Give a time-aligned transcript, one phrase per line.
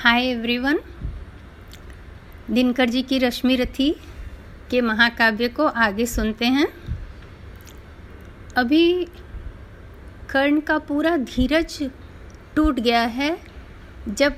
[0.00, 0.78] Hi everyone
[2.50, 3.96] Dinkar ji की रश्मि रथी
[4.70, 6.68] के महाकाव्य को आगे सुनते हैं।
[8.56, 9.04] अभी
[10.30, 11.90] कर्ण का पूरा धीरज
[12.56, 13.38] टूट गया है।
[14.08, 14.34] जब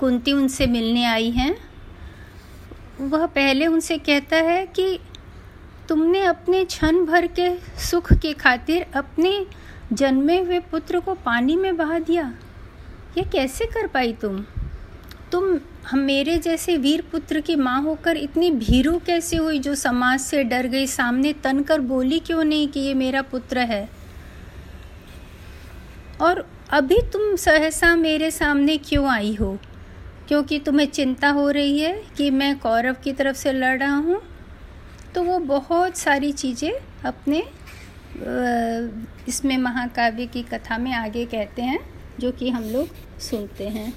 [0.00, 1.56] कुंती उनसे मिलने आई हैं,
[3.00, 5.00] वह पहले उनसे कहता है कि
[5.88, 9.46] तुमने अपने क्षण भर के सुख के खातिर अपने
[9.92, 12.34] जन्मे हुए पुत्र को पानी में बहा दिया।
[13.18, 14.44] यह कैसे कर पाई तुम?
[15.32, 15.58] तुम
[15.88, 20.42] हम मेरे जैसे वीर पुत्र की माँ होकर इतनी भीरू कैसे हुई जो समाज से
[20.44, 23.88] डर गई, सामने तन कर बोली क्यों नहीं कि ये मेरा पुत्र है?
[26.20, 29.56] और अभी तुम सहसा मेरे सामने क्यों आई हो?
[30.28, 34.20] क्योंकि तुम्हें चिंता हो रही है कि मैं कौरव की तरफ़ से लड़ रहा हूँ
[35.14, 36.72] तो वो बहुत सारी चीज़ें
[37.06, 37.44] अपने
[39.28, 41.78] इसमें महाकाव्य की कथा में आगे कहते हैं,
[42.20, 43.92] जो कि हम लोग सुनते हैं।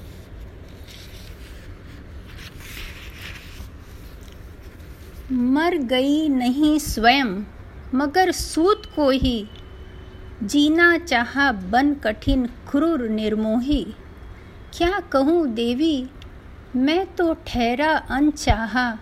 [5.31, 7.43] मर गई नहीं स्वयं,
[7.95, 9.47] मगर सूत को ही।
[10.43, 13.83] जीना चाहा बन कठिन क्रूर निर्मोही।
[14.73, 16.09] क्या कहूँ देवी,
[16.75, 18.97] मैं तो ठहरा अनचाहा,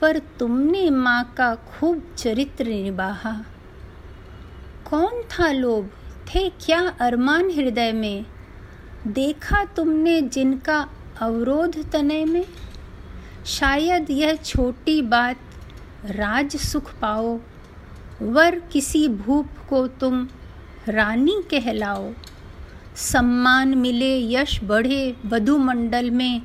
[0.00, 3.44] पर तुमने माँ का खूब चरित्र निभाहा।
[4.90, 5.90] कौन था लोभ,
[6.26, 8.26] थे क्या अरमान हृदय में?
[9.06, 10.88] देखा तुमने जिनका
[11.20, 12.44] अवरोध तनय में?
[13.46, 15.36] शायद यह छोटी बात
[16.04, 17.38] राज सुख पाओ,
[18.22, 20.28] वर किसी भूप को तुम
[20.88, 22.12] रानी कहलाओ।
[22.96, 26.42] सम्मान मिले यश बढ़े वधु मंडल में,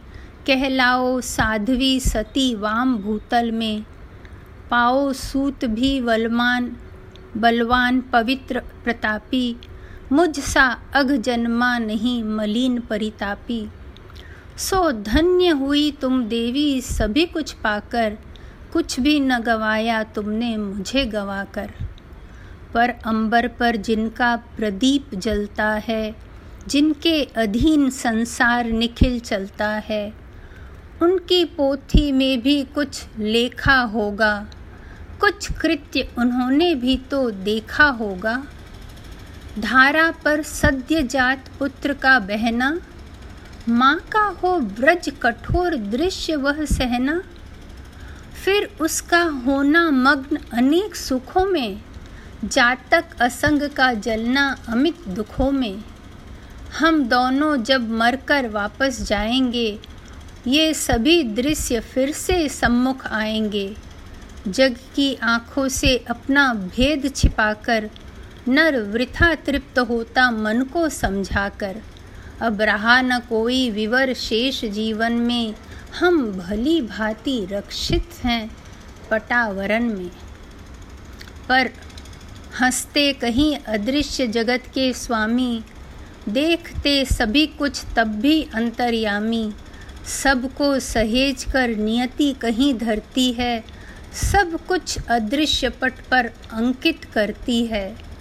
[0.47, 3.85] कहलाओ साध्वी सती वाम भूतल में।
[4.69, 6.77] पाओ सूत भी वलमान,
[7.37, 9.55] बलवान पवित्र प्रतापी,
[10.11, 13.69] मुझ सा अघ जन्मा नहीं मलिन परितापी।
[14.57, 18.17] सो धन्य हुई तुम देवी सभी कुछ पाकर,
[18.73, 21.71] कुछ भी न गवाया तुमने मुझे गवाकर।
[22.73, 26.15] पर अंबर पर जिनका प्रदीप जलता है,
[26.67, 30.13] जिनके अधीन संसार निखिल चलता है,
[31.01, 34.47] उनकी पोथी में भी कुछ लेखा होगा,
[35.19, 38.43] कुछ कृत्य उन्होंने भी तो देखा होगा।
[39.59, 42.79] धारा पर सद्य जात पुत्र का बहना
[43.69, 47.23] माँ का हो व्रज कठोर दृश्य वह सहना।
[48.45, 51.81] फिर उसका होना मग्न अनेक सुखों में,
[52.45, 55.83] जातक असंग का जलना अमित दुखों में।
[56.79, 59.79] हम दोनों जब मरकर वापस जाएँगे,
[60.47, 63.75] ये सभी दृश्य फिर से सम्मुख आएँगे।
[64.47, 67.89] जग की आँखों से अपना भेद छिपाकर,
[68.47, 71.81] नर वृथा तृप्त होता मन को समझाकर।
[72.43, 75.53] अब रहा न कोई विवर शेष जीवन में।
[75.99, 78.49] हम भली भांति रक्षित हैं
[79.11, 80.11] पटावरण में।
[81.49, 81.69] पर
[82.59, 85.63] हँसते कहीं अदृश्य जगत के स्वामी,
[86.29, 89.53] देखते सभी कुछ तब भी अंतर्यामी।
[90.23, 93.63] सबको सहेज कर नियति कहीं धरती है,
[94.13, 98.12] सब कुछ अदृश्य पट पर अंकित करती है।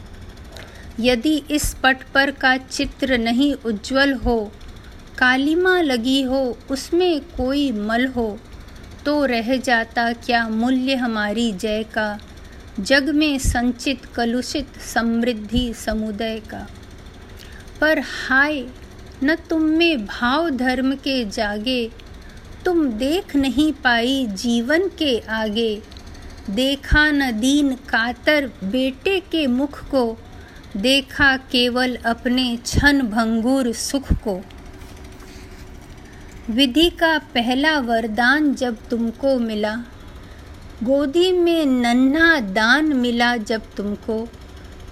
[1.00, 4.53] यदि इस पट पर का चित्र नहीं उज्जवल हो,
[5.19, 8.38] कालिमा लगी हो, उसमें कोई मल हो
[9.04, 12.19] तो रह जाता क्या मूल्य हमारी जय का?
[12.80, 16.66] जग में संचित कलुषित समृद्धि समुदय का।
[17.80, 18.64] पर हाय,
[19.24, 21.91] न तुम में भाव धर्म के जागे,
[22.64, 25.82] तुम देख नहीं पाई जीवन के आगे।
[26.50, 30.19] देखा न दीन कातर बेटे के मुख को
[30.77, 34.41] देखा केवल अपने क्षण भंगुर सुख को।
[36.50, 39.75] विधि का पहला वरदान जब तुमको मिला,
[40.83, 44.28] गोदी में नन्हा दान मिला जब तुमको,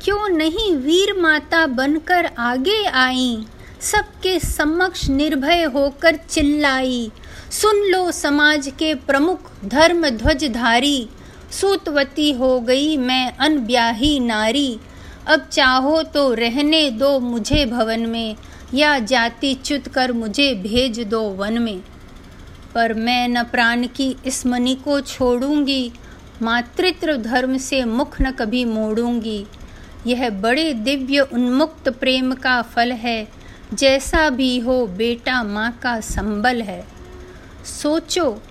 [0.05, 3.47] क्यों नहीं वीर माता बनकर आगे आई,
[3.81, 7.11] सबके समक्ष निर्भय होकर चिल्लाई,
[7.51, 11.09] सुन लो समाज के प्रमुख धर्म ध्वजधारी,
[11.51, 14.81] सूतवती हो गई मैं अनब्याही नारी
[15.29, 18.37] अब चाहो तो रहने दो मुझे भवन में,
[18.75, 21.81] या जाति च्युत कर मुझे भेज दो वन में।
[22.75, 25.93] पर मैं न प्राण की इस मनी को छोड़ूँगी,
[26.43, 29.45] मातृत्व धर्म से मुख न कभी मोड़ूँगी।
[30.07, 33.29] यह बड़े दिव्य उन्मुक्त प्रेम का फल है,
[33.75, 36.85] जैसा भी हो बेटा माँ का संबल है।
[37.65, 38.43] सोचो,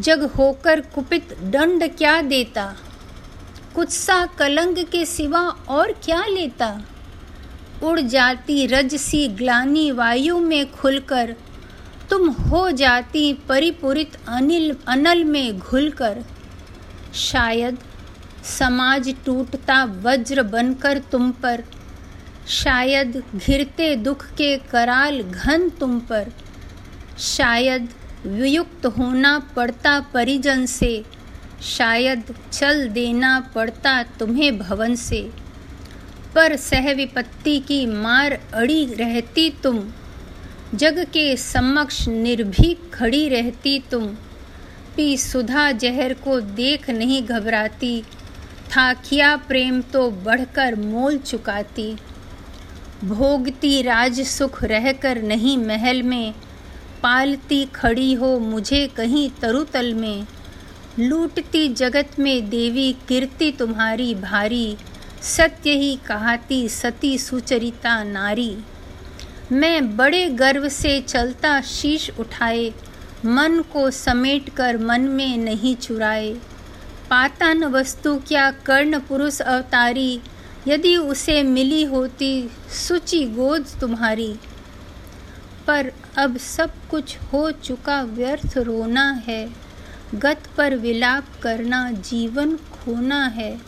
[0.00, 2.74] जग होकर कुपित दंड क्या देता?
[3.74, 6.82] कुछ सा कलंग के सिवा और क्या लेता?
[7.82, 11.36] उड़ जाती रज सी ग्लानी वायु में खुलकर।
[12.10, 16.24] तुम हो जाती परिपूरित अनिल, अनल में घुलकर।
[17.14, 17.78] शायद
[18.44, 21.64] समाज टूटता वज्र बनकर तुम पर।
[22.48, 26.28] शायद घिरते दुख के कराल घन तुम पर।
[27.18, 27.88] शायद
[28.26, 31.19] वियुक्त होना पड़ता परिजन से।
[31.62, 35.30] शायद चल देना पड़ता तुम्हें भवन से।
[36.34, 39.90] पर सह विपत्ति की मार अड़ी रहती तुम।
[40.74, 44.06] जग के समक्ष निर्भीक खड़ी रहती तुम।
[44.96, 48.02] पी सुधा जहर को देख नहीं घबराती।
[48.76, 51.96] था किया प्रेम तो बढ़कर मोल चुकाती।
[53.04, 56.34] भोगती राज सुख रहकर नहीं महल में।
[57.02, 60.26] पालती खड़ी हो मुझे कहीं तरुतल में।
[60.98, 64.76] लूटती जगत में देवी कीर्ति तुम्हारी भारी,
[65.22, 68.56] सत्य ही कहाती सती सुचरिता नारी।
[69.52, 72.74] मैं बड़े गर्व से चलता शीश उठाए,
[73.24, 76.32] मन को समेट कर मन में नहीं चुराए।
[77.10, 80.20] पाता न वस्तु क्या कर्ण पुरुष अवतारी,
[80.68, 82.50] यदि उसे मिली होती
[82.88, 84.36] सुचि गोद तुम्हारी।
[85.66, 89.69] पर अब सब कुछ हो चुका व्यर्थ रोना है।
[90.14, 93.60] गत पर विलाप करना जीवन खोना है।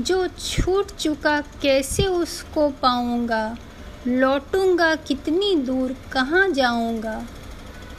[0.00, 3.56] जो छूट चुका कैसे उसको पाऊँगा?
[4.06, 7.26] लौटूँगा कितनी दूर, कहाँ जाऊँगा?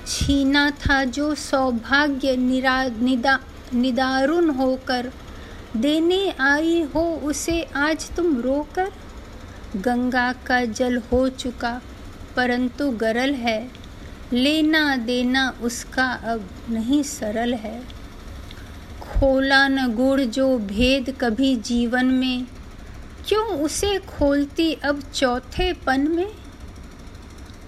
[0.07, 3.39] छीना था जो सौभाग्य निरा, निदा,
[3.73, 5.11] निदारुण होकर।
[5.77, 8.91] देने आई हो उसे आज तुम रोकर?
[9.75, 11.81] गंगा का जल हो चुका,
[12.35, 13.71] परंतु गरल है।
[14.33, 17.81] लेना देना उसका अब नहीं सरल है।
[19.01, 22.47] खोला न गुड़ जो भेद कभी जीवन में
[23.27, 26.31] क्यों उसे खोलती अब चौथे पन में?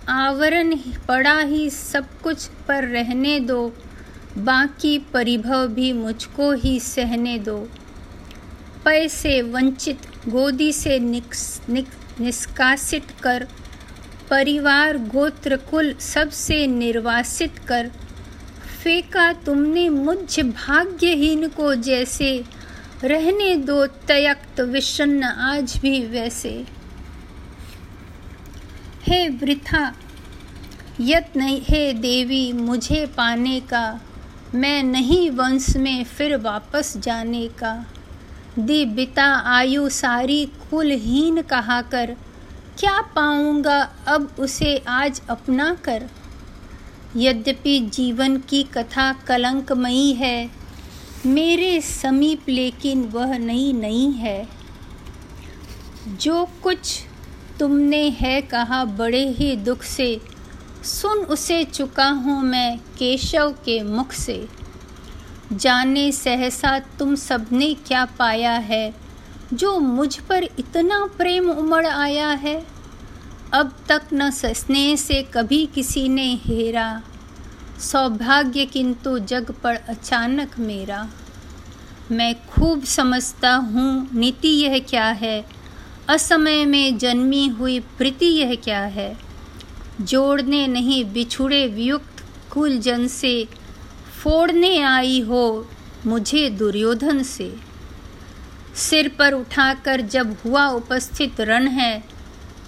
[0.10, 0.76] आवरण
[1.08, 3.74] पड़ा ही सब कुछ पर रहने दो
[4.38, 7.70] बाकी परिभव भी मुझको ही सहने दो।
[8.86, 11.88] पैसे वंचित गोदी से निक्स, निक,
[12.20, 13.48] निष्कासित कर
[14.30, 17.92] परिवार गोत्र कुल सबसे निर्वासित कर।
[18.84, 22.44] फेंका तुमने मुझ भाग्यहीन को जैसे।
[23.04, 26.66] रहने दो तयक्त विषन्न आज भी वैसे।
[29.04, 29.96] हे वृथा,
[31.02, 34.02] यत्न हे देवी, मुझे पाने का।
[34.56, 37.86] मैं नहीं वंश में फिर वापस जाने का।
[38.60, 42.16] दी बिता आयु सारी कुलहीन कहा कर।
[42.80, 43.78] क्या पाऊँगा?
[44.08, 46.04] अब उसे आज अपना कर।
[47.16, 50.50] यद्यपि जीवन की कथा कलंकमयी है,
[51.26, 54.48] मेरे समीप लेकिन वह नई नहीं है।
[56.08, 57.04] जो कुछ
[57.60, 60.22] तुमने है कहा बड़े ही दुख से,
[60.84, 64.48] सुन उसे चुका हूँ मैं केशव के मुख से।
[65.54, 69.09] जाने सहसा तुम सबने क्या पाया है
[69.54, 72.66] जो मुझ पर इतना प्रेम उमड़ आया है,
[73.54, 77.02] अब तक न स्नेह से कभी किसी ने हेरा।
[77.80, 81.10] सौभाग्य किंतु जग पर अचानक मेरा।
[82.12, 85.46] मैं खूब समझता हूँ, नीति यह क्या है?
[86.10, 89.18] असमय में जन्मी हुई प्रीति यह क्या है?
[90.02, 93.48] जोड़ने नहीं बिछुड़े वियुक्त कुल जन से,
[94.24, 95.68] फोड़ने आई हो
[96.06, 97.69] मुझे दुर्योधन से।
[98.80, 102.04] सिर पर उठाकर जब हुआ उपस्थित रण है,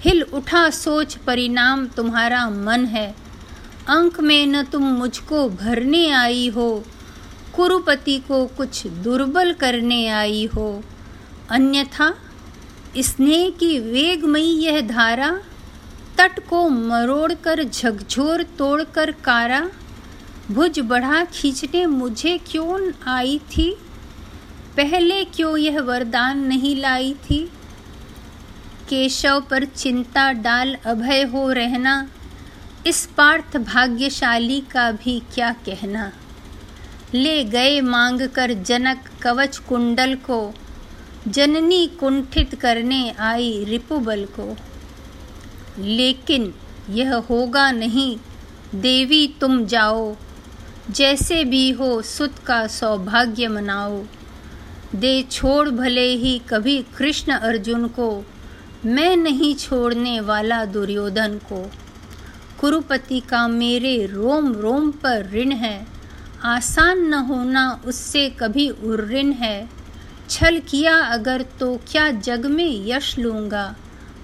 [0.01, 3.15] हिल उठा सोच परिणाम तुम्हारा मन है।
[3.89, 6.83] अंक में न तुम मुझको भरने आई हो,
[7.55, 10.83] कुरुपति को कुछ दुर्बल करने आई हो।
[11.49, 12.13] अन्यथा
[12.97, 15.31] स्नेह की वेगमयी यह धारा,
[16.17, 19.69] तट को मरोड़कर झकझोर तोड़कर कारा।
[20.51, 23.75] भुज बढ़ा खींचने मुझे क्यों आई थी?
[24.77, 27.51] पहले क्यों यह वरदान नहीं लाई थी?
[28.89, 32.07] केशव पर चिंता डाल अभय हो रहना,
[32.87, 36.11] इस पार्थ भाग्यशाली का भी क्या कहना?
[37.13, 40.53] ले गए मांग कर जनक कवच कुंडल को,
[41.27, 44.57] जननी कुंठित करने आई रिपुबल को।
[45.79, 46.53] लेकिन
[46.89, 48.17] यह होगा नहीं,
[48.75, 50.15] देवी तुम जाओ,
[50.89, 54.03] जैसे भी हो सुत का सौभाग्य मनाओ।
[54.95, 58.25] दे छोड़ भले ही कभी कृष्ण अर्जुन को।
[58.85, 61.71] मैं नहीं छोड़ने वाला दुर्योधन को।
[62.59, 65.87] कुरुपति का मेरे रोम रोम पर ऋण है।
[66.43, 69.69] आसान न होना उससे कभी उर्ऋण है।
[70.29, 73.75] छल किया अगर तो क्या जग में यश लूँगा।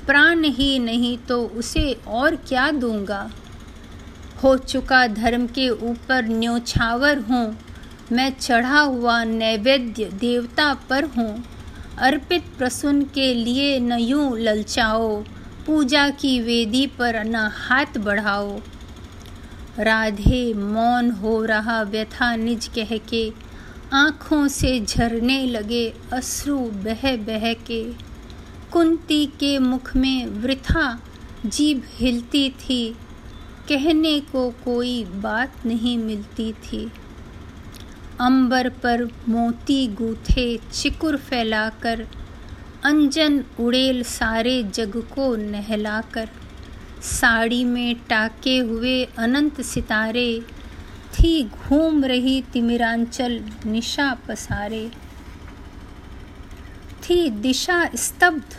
[0.08, 3.32] प्राण ही नहीं तो उसे और क्या दूँगा।
[4.44, 7.58] हो चुका धर्म के ऊपर न्योछावर हूँ।
[8.12, 11.44] मैं चढ़ा हुआ नैवेद्य देवता पर हूँ।
[11.98, 15.24] अर्पित प्रसून के लिए न यूँ ललचाओ।
[15.66, 18.60] पूजा की वेदी पर न हाथ बढ़ाओ।
[19.80, 23.34] राधे मौन हो रहा व्यथा निज कह के।
[23.94, 27.84] आँखों से झरने लगे अश्रु बह बह के।
[28.72, 31.02] कुंती के मुख में वृथा
[31.46, 32.96] जीभ हिलती थी।
[33.70, 36.92] कहने को कोई बात नहीं मिलती थी।
[38.20, 42.08] अंबर पर मोती गूथे, चिकुर फैलाकर,
[42.84, 46.30] अंजन उड़ेल सारे जग को नहलाकर।
[47.02, 50.42] साड़ी में टाके हुए अनंत सितारे,
[51.14, 54.92] थी घूम रही तिमिरांचल निशा पसारे।
[57.04, 58.58] थी दिशा स्तब्ध,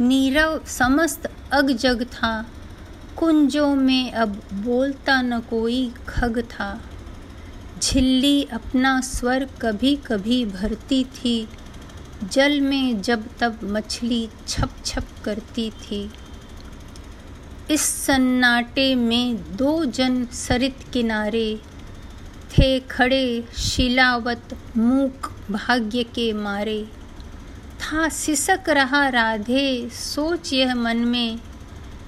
[0.00, 2.46] नीरव समस्त अग जग था।
[3.16, 6.80] कुंजों में अब बोलता न कोई खग था।
[7.86, 11.48] झिल्ली अपना स्वर कभी कभी भरती थी।
[12.32, 16.10] जल में जब तब मछली छप छप करती थी।
[17.70, 21.60] इस सन्नाटे में दो जन सरित किनारे
[22.52, 26.84] थे खड़े शिलावत मूक भाग्य के मारे।
[27.80, 31.38] था सिसक रहा राधे, सोच यह मन में,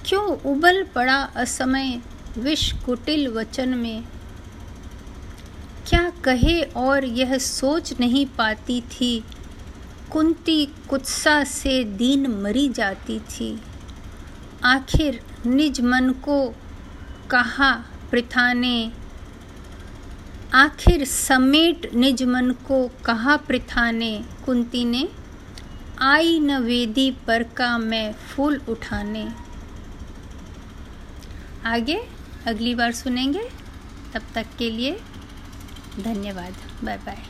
[0.05, 1.99] क्यों उबल पड़ा असमय
[2.37, 4.03] विष कुटिल वचन में?
[6.23, 9.23] कहे और यह सोच नहीं पाती थी।
[10.11, 13.59] कुंती कुत्सा से दीन मरी जाती थी।
[14.63, 16.55] आखिर निज मन को
[17.29, 17.71] कहा
[18.11, 18.91] प्रथा ने
[20.53, 25.07] आखिर समेट निज मन को कहा प्रथा ने कुंती ने,
[26.01, 29.27] आई न वेदी पर का मैं फूल उठाने।
[31.65, 31.99] आगे,
[32.47, 33.43] अगली बार सुनेंगे,
[34.13, 34.99] तब तक के लिए
[35.99, 37.23] धन्यवाद। Bye bye.